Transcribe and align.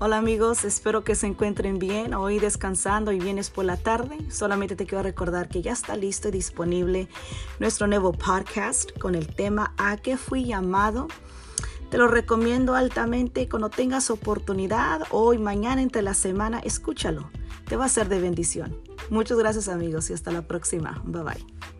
Hola 0.00 0.18
amigos, 0.18 0.64
espero 0.64 1.02
que 1.02 1.16
se 1.16 1.26
encuentren 1.26 1.80
bien 1.80 2.14
hoy 2.14 2.38
descansando 2.38 3.10
y 3.10 3.18
vienes 3.18 3.50
por 3.50 3.64
la 3.64 3.76
tarde. 3.76 4.16
Solamente 4.30 4.76
te 4.76 4.86
quiero 4.86 5.02
recordar 5.02 5.48
que 5.48 5.60
ya 5.60 5.72
está 5.72 5.96
listo 5.96 6.28
y 6.28 6.30
disponible 6.30 7.08
nuestro 7.58 7.88
nuevo 7.88 8.12
podcast 8.12 8.96
con 8.96 9.16
el 9.16 9.26
tema 9.26 9.74
¿A 9.76 9.96
qué 9.96 10.16
fui 10.16 10.44
llamado? 10.44 11.08
Te 11.90 11.98
lo 11.98 12.06
recomiendo 12.06 12.76
altamente 12.76 13.48
cuando 13.48 13.70
tengas 13.70 14.08
oportunidad 14.10 15.02
hoy, 15.10 15.38
mañana, 15.38 15.82
entre 15.82 16.02
la 16.02 16.14
semana, 16.14 16.60
escúchalo. 16.60 17.28
Te 17.66 17.74
va 17.74 17.86
a 17.86 17.88
ser 17.88 18.08
de 18.08 18.20
bendición. 18.20 18.80
Muchas 19.10 19.36
gracias 19.36 19.66
amigos 19.66 20.10
y 20.10 20.12
hasta 20.12 20.30
la 20.30 20.42
próxima. 20.42 21.02
Bye 21.06 21.22
bye. 21.24 21.77